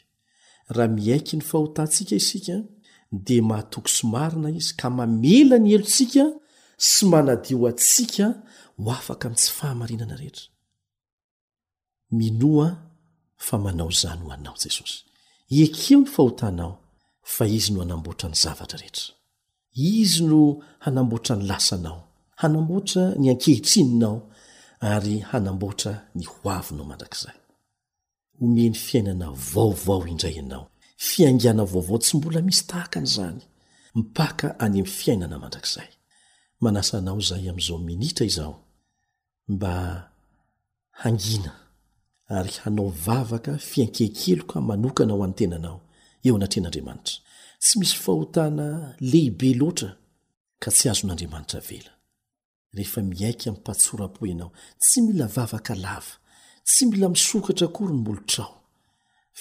[0.78, 2.56] raha miaiky ny fahotantsika isika
[3.28, 6.24] dia mahatoky somarina izy ka mamela ny elotsika
[6.92, 8.26] sy manadio atsika
[8.82, 10.46] ho afaka amin' tsy fahamarinana rehetra
[12.20, 12.68] minoa
[13.48, 14.96] fa manao zany ho anao jesosy
[15.66, 16.74] ekeo ny fahotanao
[17.36, 19.08] fa izy no hanamboatra ny zavatra rehetra
[20.00, 20.42] izy no
[20.86, 22.00] hanamboatra ny lasanao
[22.42, 24.18] hanamboatra ny ankehitrininao
[24.94, 27.38] ary hanamboatra ny hoavinao mandrak'izay
[28.42, 30.64] homeny fiainana vaovao indray ianao
[31.10, 33.42] fiangana vaovao tsy mbola misy tahakan'izany
[33.96, 35.90] mpaka any ami'ny fiainana mandrakzay
[36.64, 38.54] manasa anao zaay am'izao minitra izao
[39.48, 39.76] mba
[41.02, 41.52] hangina
[42.28, 45.78] ary hanao vavaka fiankekeloka manokana ho an'ny tenanao
[46.26, 47.16] eo anatre an'andriamanitra
[47.64, 48.68] tsy misy fahotana
[49.12, 49.90] lehibe loatra
[50.64, 51.92] ka tsy azon'andriamanitra vela
[52.76, 54.52] rehefa miaika ami'mpatsora-po ianao
[54.84, 56.16] tsy mila vavaka lava
[56.68, 58.54] tsy mila misokatra kory no mbolotrao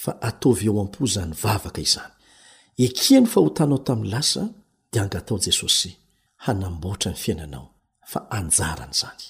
[0.03, 2.13] fa atovy eo am-po zany vavaka izany
[2.87, 4.43] ekea ny fa hotanao tami'ny lasa
[4.91, 5.91] de angatao jesosy
[6.45, 7.67] hanamboatra ny fiainanao
[8.11, 9.25] fa anjarany zany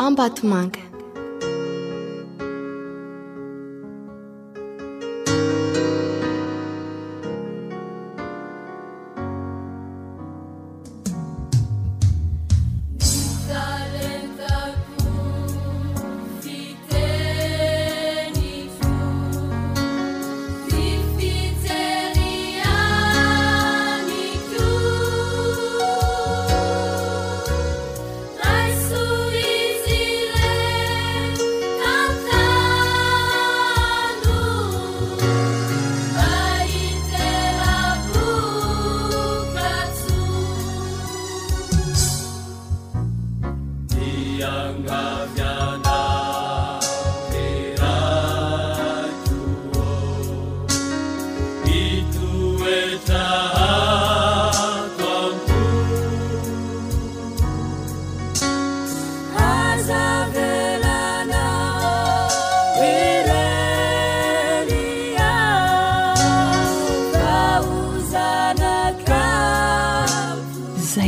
[0.00, 0.89] ambatumanke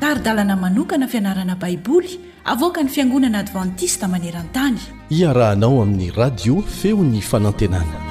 [0.00, 4.80] taridalana manokana fianarana baiboly avoaka ny fiangonana advantista maneran-tany
[5.10, 8.07] iarahanao amin'ny radio feo ny fanantenana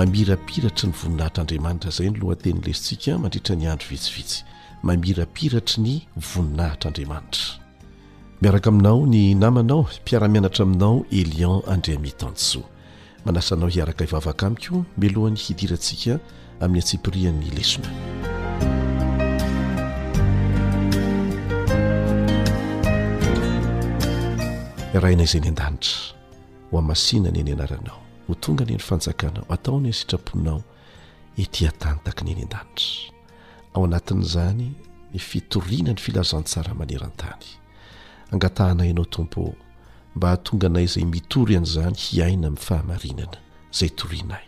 [0.00, 4.44] mamirapiratry ny voninahitr'andriamanitra zay ny loha teny lesintsika mandritra ny andro vitsivitsy
[4.82, 7.60] mamirapiratry ny voninahitr'andriamanitra
[8.42, 12.62] miaraka aminao ny namanao mpiaramianatra aminao elion andriamitanso
[13.26, 16.16] manasanao hiaraka ivavaakamiko milohan'ny hidirantsika
[16.64, 17.92] amin'ny antsipirian'ny lesona
[24.96, 26.14] iraina izay ny an-danitra
[26.70, 27.99] ho a masina ny ny anaranao
[28.34, 30.62] htonga nyeny fanjakanao ataonyny sitrapoinao
[31.38, 32.64] etiatanytakany eny andanitra
[33.74, 34.70] ao anatin'zany
[35.14, 37.46] y fitoriana ny filazantsara manerantany
[38.32, 39.54] angatahanay anao tompo
[40.14, 43.38] mba htonga nay zay mitory an'zany hiaina ami'ny fahamarinana
[43.78, 44.44] zay torinay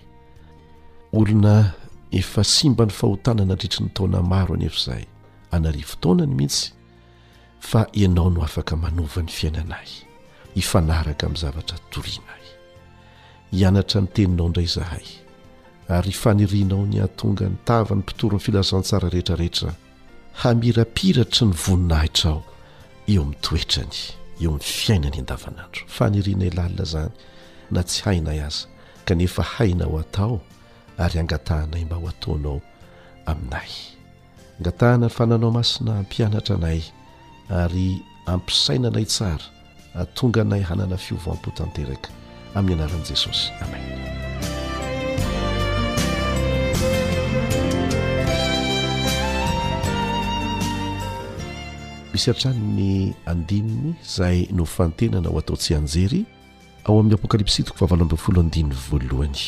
[2.50, 5.06] smany fhotnana dritr ny taona maro anyzaya
[6.00, 6.72] tnany mihitsy
[7.74, 12.41] a ano afaka manovany fiainanayifnaraka am' zavatratorinay
[13.52, 15.06] ianatra ny teninao ndray zahay
[15.96, 19.70] ary fanirianao ny atonga ny tavan'ny mpitoron'ny filazantsara rehetrarehetra
[20.42, 22.38] hamirapiratry ny voninahitrao
[23.12, 23.96] eo ami'ny toetrany
[24.44, 27.12] eo amin'ny fiainany andavanandro fanirianay lalina zany
[27.74, 28.66] na tsy hainay aza
[29.06, 30.34] kanefa haina ho atao
[31.04, 32.58] ary angatahnay mba ho ataonao
[33.30, 33.68] aminay
[34.58, 36.80] angatahana ny fananao masina hampianatra anay
[37.62, 37.88] ary
[38.32, 39.44] ampisaina anay tsara
[40.02, 42.10] atonga nay hanana fiovam-po tanteraka
[42.54, 43.82] amin'ny anaran' jesosy amen
[52.12, 56.24] misy atrano ny andininy zaay no fantenana ho atao tsy anjery
[56.84, 59.42] ao amin'ny apokalipsi toko vavaloambfolo andinny voalohany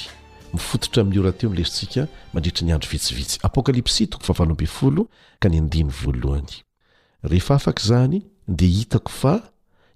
[0.54, 5.08] mifototra amin'ny ora teo no lerintsika mandritry ny andro vitsivitsy apokalipsy toko vavaloambfolo
[5.40, 6.62] ka ny andinny voalohany
[7.22, 9.53] rehefa afaka izany dea hitako fa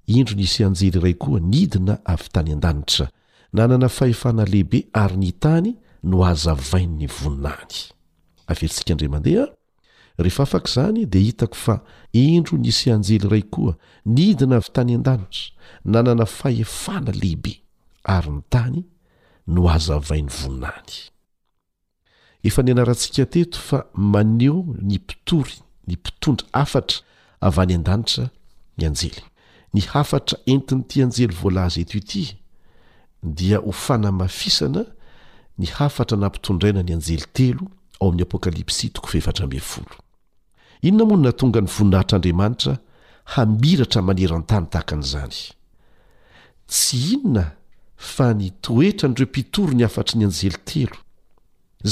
[0.09, 3.09] indro nisy anjely iray koa n idina avy tany an-danitra
[3.53, 5.71] nanana fahefana lehibe ary ny tany
[6.03, 7.75] no aza vain'ny voninany
[8.49, 9.45] averintsika ndra mandeha
[10.17, 11.77] rehefa afaka izany dia hitako fa
[12.13, 13.75] indro nisy anjely iray koa
[14.07, 15.53] n idina avy tany an-danitra
[15.85, 17.61] nanana fahefana lehibe
[18.09, 18.81] ary ny tany
[19.53, 20.95] no azavain'ny voninany
[22.49, 26.99] efa ny anarantsika teto fa maneo ny mpitory ny mpitondra afatra
[27.45, 28.31] av any an-danitra
[28.81, 29.28] ny anjely
[29.75, 32.23] ny hafatra entin'nyity anjely volaza etoy ity
[33.23, 34.83] dia ho fanamafisana
[35.61, 37.65] ny hafatra nampitondraina ny anjely telo
[38.01, 39.93] ao amin'ny apokalypsy toko feeatrafolo
[40.89, 42.75] inona moano natonga ny voninahitr'andriamanitra
[43.35, 45.39] hamiratra maneran-tany tahaka an'izany
[46.73, 47.45] tsy inona
[48.15, 50.97] fa nytoetra anireo mpitory ny afatry ny anjely telo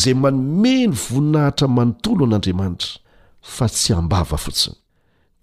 [0.01, 2.91] zay manome ny voninahitra manontolo an'andriamanitra
[3.57, 4.77] fa tsy ambava fotsiny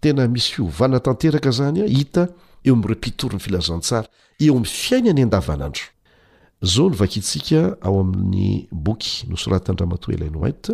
[0.03, 2.23] tena misy fihovana tanteraka zany a hita
[2.65, 4.07] eo ami'ireo mpitory ny filazantsara
[4.43, 5.85] eo ami'ny fiaina ny an-davanandro
[6.67, 10.69] izao no vakintsika ao amin'ny boky no soratanramatoelain white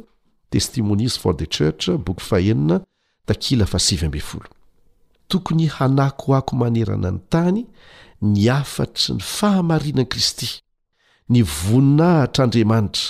[0.49, 2.79] testimonis for the church booky faeina
[3.25, 4.03] takila fasf
[5.27, 7.65] tokony hanako ako manerana ny tany
[8.21, 10.49] ny afatry ny fahamarinani kristy
[11.29, 13.03] ny voninahitr' andriamanitra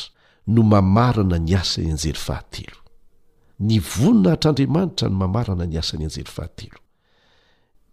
[0.48, 2.79] no mamarana ny asa ny anjely fahateo
[3.60, 6.78] ny voninahitr'andriamanitra ny mamarana ny asany anjely fahatelo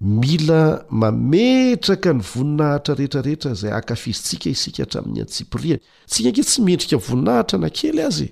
[0.00, 7.56] mila mametraka ny voninahitra rehetrarehetra zay akafizitsika isika hatramin'ny antsipiriany tsika ke tsy miendrika voninahitra
[7.62, 8.28] na kely azy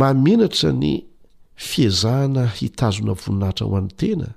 [0.00, 0.92] mamenatra ny
[1.70, 4.28] fiazahana hitazona voninahitra ho an'ny tena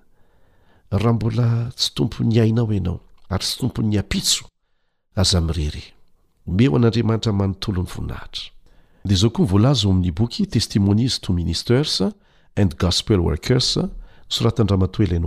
[0.92, 1.48] raha mbola
[1.80, 4.44] tsy tompony ainao ianao ary tsy tompony apitso
[5.22, 5.84] aza amrere
[6.56, 8.44] meo an'andriamanitra manontolo 'ny voninahitra
[9.06, 12.02] dia zao koa mvolaza o amin'yboky testimonis two ministers
[12.56, 13.78] and gospel workers
[14.30, 14.68] soraaten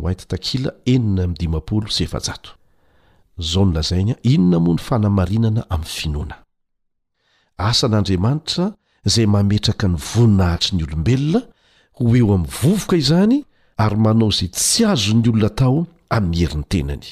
[0.04, 2.36] wittakila ea
[3.38, 6.34] zao nlazaina inona moa ny fanamarinana ami'ny finoana
[7.58, 8.72] asa n'andriamanitra
[9.06, 11.42] izay mametraka ny voninahitry ny olombelona
[11.92, 13.44] ho eo ami'nvovoka izany
[13.76, 17.06] ary manao zay tsy azon'ny olona tao amin'yherin'ny tenany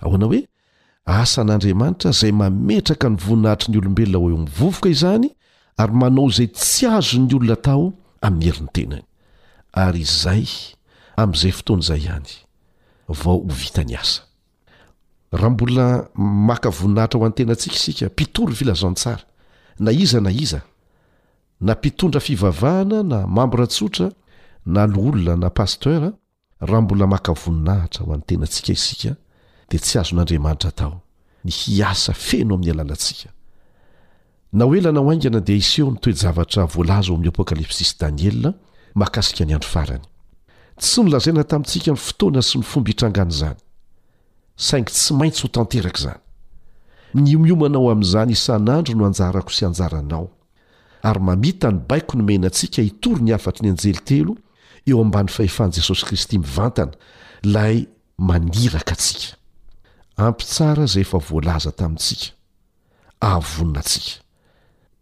[0.00, 0.48] ahoana hoe
[1.04, 5.30] asan'andriamanitra zay mametraka ny voninahitry ny olombelona hoeo myvovoka izany
[5.80, 7.84] ary manao izay tsy azo 'ny olona tao
[8.26, 9.04] amin'ny herinytenany
[9.84, 10.46] ary izay
[11.22, 12.28] amin'izay fotoanaizay ihany
[13.20, 14.22] vao ho vita ny asa
[15.40, 15.86] raha mbola
[16.48, 19.22] makavoninahitra ho an'ny tenantsika isika mpitodryny filazantsara
[19.84, 20.60] na iza na iza
[21.66, 24.06] na mpitondra fivavahana na mambratsotra
[24.74, 26.08] na loolona na pastera
[26.68, 29.10] raha mbola makavoninahitra ho an'ny tenantsika isika
[29.68, 30.94] dia tsy azon'andriamanitra tao
[31.44, 33.28] ny hiasa feno amin'ny alanatsika
[34.52, 38.54] na hoelana ao aingana dia iseo ny toejavatra voalaza ao amin'ny apokalipsisy i daniela
[38.94, 40.02] makasika ny andro farany
[40.76, 43.56] tsy nolazaina tamintsika ny fotoana sy ny fomb hitrangana izany
[44.56, 46.20] saingy tsy maintsy ho tanteraka izany
[47.14, 50.28] ny omiomanao amin'izany isan'andro no hanjarako sy anjaranao
[51.02, 54.34] ary mamita ny baiko nomenantsika hitory ny hafatry ny anjely telo
[54.86, 56.92] eo amban'ny fahefan'i jesosy kristy mivantana
[57.42, 57.86] ilay
[58.18, 59.36] maniraka atsika
[60.16, 62.34] ampitsara izay efa voalaza tamintsika
[63.20, 64.16] ahavonina antsika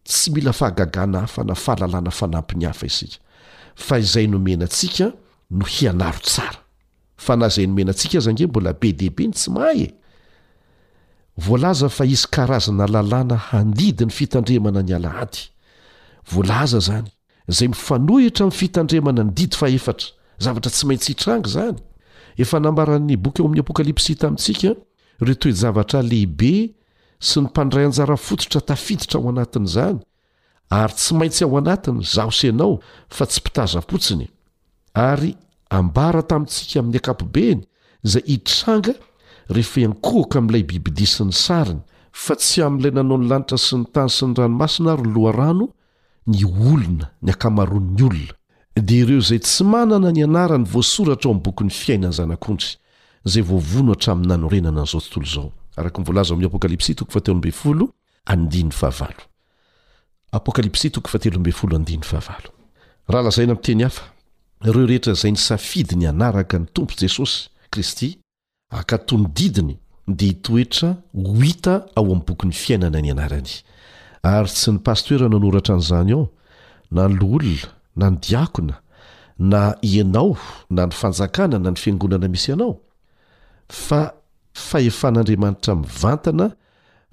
[0.08, 3.16] tsy mila fahagagana hafa na fahalalana fanampiny hafa isika
[3.74, 5.12] fa izay nomenatsika
[5.50, 6.58] no hianaro tsara
[7.24, 9.90] fa nah izay nomenatsika zange mbola be deibe ny tsy mahay e
[11.44, 15.38] voalaza fa izy karazana lalàna handidi ny fitandremana ny alahdy
[16.32, 17.08] voalaza zany
[17.56, 20.08] zay mifanohitra i'n fitandremana ny didy fa efatra
[20.44, 21.76] zavatra tsy maintsy hitranga zany
[22.42, 24.72] efa nambaran'ny boky eo amin'ny apokalipsy tamintsika
[25.26, 26.77] re toe javatra lehibe
[27.18, 29.98] sy ny mpandray anjarafototra tafiditra ao anatin'izany
[30.70, 32.78] ary tsy maintsy ao anatiny zahosenao
[33.10, 34.28] fa tsy mpitazapotsiny
[34.94, 35.30] ary
[35.78, 37.60] ambara tamintsika amin'ny akapobeny
[38.06, 38.92] izay hitranga
[39.54, 41.80] rehefa iankohoka amin'ilay bibidi syny sariny
[42.22, 45.66] fa tsy amin'ilay nanao ny lanitra sy ny tany sy ny ranomasina ry ny loharano
[46.30, 48.34] ny olona ny ankamaroan'ny olona
[48.88, 52.66] dia ireo izay tsy manana ny anarany voasoratra ao ain'ny bokyny fiainany zanak'ony
[53.26, 55.48] izay voavono hatraminynanorenana an'izao tontolo izao
[63.10, 64.02] raha lazai na mpteny hafa
[64.64, 68.18] ireo rehetra izay ny safidy ny anaraka ny tompo jesosy kristy
[68.70, 73.48] akatòny didiny dia hitoetra ho hita ao amin'nybokyn'ny fiainana ny anarany
[74.22, 76.28] ary tsy ny pastera no anoratra n'izany ao
[76.90, 78.74] na ny loholona na ny diakona
[79.38, 80.36] na ianao
[80.70, 82.80] na ny fanjakana na ny fiangonana misy ianao
[84.58, 86.46] fahefan'andriamanitra mivantana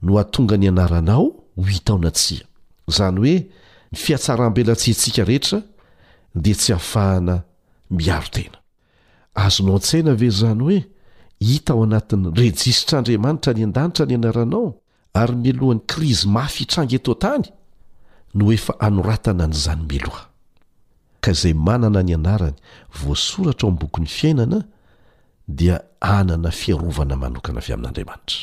[0.01, 1.25] no atonga ny anaranao
[1.57, 2.41] ho itaonatsia
[2.89, 3.35] izany hoe
[3.91, 5.59] ny fiatsaraambelatsiantsika rehetra
[6.35, 7.35] dia tsy hafahana
[7.89, 8.57] miaro tena
[9.33, 10.77] azonao an-tsaina ve zany hoe
[11.39, 14.69] hita ao anatin'ny rejisitraandriamanitra ny an-danitra ny anaranao
[15.21, 17.45] ary mialohan'ny krizy mafiitranga etoatany
[18.35, 20.23] no efa anoratana n'izany miloa
[21.23, 22.57] ka izay manana ny anarany
[22.99, 24.57] voasoratra ao mi'nybokyny fiainana
[25.47, 28.39] dia anana fiarovana manokana avy amin'andriamanitra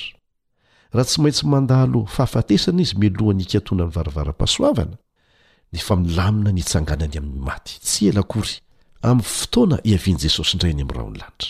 [0.93, 4.97] raha tsy maintsy mandalo fahafatesana izy melohany ikatoana mnny varavaram-pasoavana
[5.73, 8.53] nefa milamina ny itsanganany amin'ny maty tsy elakory
[9.03, 11.49] amin'ny fotoana hiavian' jesosy indray ny amin'ny raha ny lanitra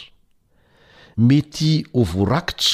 [1.16, 2.72] mety ho voarakitra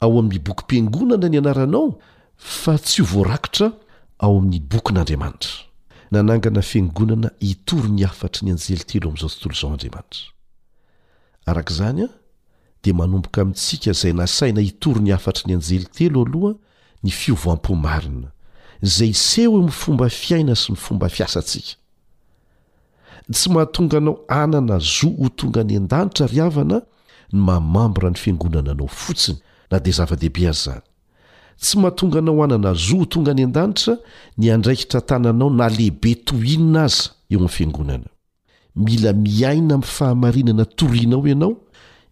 [0.00, 1.98] ao amin'ny bokym-piangonana ny anaranao
[2.36, 3.72] fa tsy ho voarakitra
[4.18, 5.52] ao amin'ny bokyn'andriamanitra
[6.10, 10.35] nanangana fangonana hitory ny afatry ny anjelitelo amin'izao tontolo izao andriamanitra
[11.46, 12.08] arak' izany a
[12.82, 16.52] dia manomboka amintsika izay nasaina hitory ny hafatry ny anjely telo aloha
[17.02, 18.28] ny fiovam-po marina
[18.82, 21.72] izay seho eo nyfomba fiaina sy ny fomba fiasantsika
[23.32, 26.78] tsy mahatonga anao anana zoo tonga any an-danitra ry havana
[27.32, 29.38] ny mamambora ny fiangonana anao fotsiny
[29.70, 30.82] na dia zava-dehibe azy zany
[31.62, 33.94] tsy mahatonga anao anana zoo tonga any an-danitra
[34.38, 38.08] ny andraikitra tananao na lehibe tohinina aza eo amny fiangonana
[38.76, 41.56] mila miaina ami'ny fahamarinana torinao ianao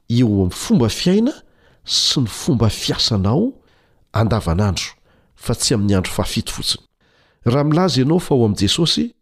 [0.09, 1.33] eo amin'ny fomba fiaina
[1.85, 3.53] sy ny fomba fiasanao
[4.12, 4.97] andavanandro
[5.37, 6.85] fa tsy amin'ny andro faafito fotsiny
[7.45, 9.15] raha milaza ianao fa ao amin'i jesosy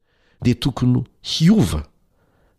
[0.43, 1.83] dia tokony hiova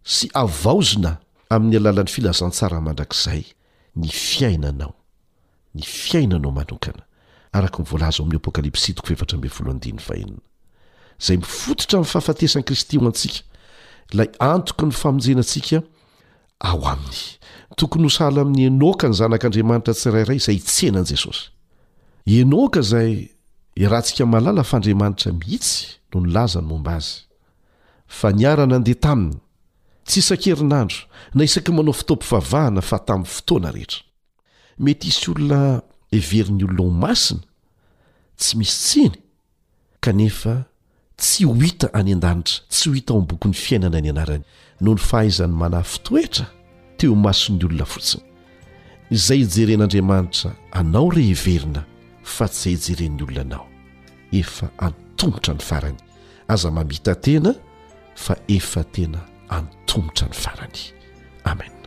[0.03, 1.17] sy avaozina
[1.49, 3.43] amin'ny alalan'ny filazantsara mandrakzay
[3.95, 4.93] ny fiainanao
[5.75, 7.07] ny fiainanao manokana
[7.53, 10.43] araka nyvoalaza aoamin'ny apokalipsy toko vehevatra mbe voloandiny fahinina
[11.23, 13.47] izay mifototra amin'ny fahafatesan'ni kristy ho antsika
[14.11, 15.81] ilay antoka ny famonjenantsika
[16.59, 17.19] ao aminy
[17.77, 21.43] tokony hosahala amin'ny enoka ny zanak'andriamanitra tsirairay izay itsenan'i jesosy
[22.39, 23.11] enoka izay
[23.81, 25.81] irahantsika malala faandriamanitra mihitsy
[26.13, 27.15] no nylaza ny momba azy
[28.17, 29.37] fa niaranandeha taminy
[30.07, 30.99] tsy isan-kerinandro
[31.35, 33.99] na isaka manao fotoam-pivavahana fa tamin'ny fotoana rehetra
[34.83, 35.61] mety isy olona
[36.17, 37.43] everin'ny olona ho masina
[38.39, 39.15] tsy misy tsiny
[40.03, 40.53] kanefa
[41.17, 44.43] tsy ho hita any an-danitra tsy ho hita ony bokyny fiainana any anarany
[44.81, 46.45] no ny fahaizany manahyfitoetra
[46.97, 48.23] teo mason'ny olona fotsiny
[49.11, 51.85] izay ijeren'andriamanitra anao reheverina
[52.23, 53.69] fa tsy izay hijeren'ny olona anao
[54.41, 55.99] efa antomotra ny farany
[56.47, 57.53] aza mamita tena
[58.15, 60.81] fa efa tena antomotra ny farany
[61.43, 61.81] amena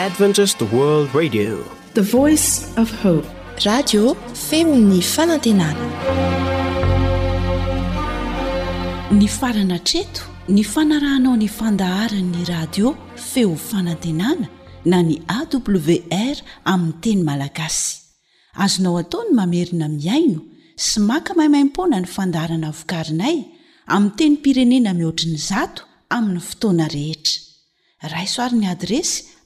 [0.00, 0.14] rad
[4.48, 5.86] femny fanantenana
[9.18, 10.22] ny farana treto
[10.56, 12.94] ny fanarahnao ny fandaharan'ny radio
[13.32, 14.48] feo fanantenana
[14.92, 16.36] na ny awr
[16.74, 17.90] amin'ny teny malagasy
[18.64, 20.40] azonao ataony mamerina miaino
[20.86, 23.36] sy maka mahaimaimpona ny fandaharana vokarinay
[23.94, 25.82] amin'nyteny pirenena mihoatriny zato
[26.16, 27.36] amin'ny fotoana rehetra
[28.14, 29.29] raisoarin'ny adresy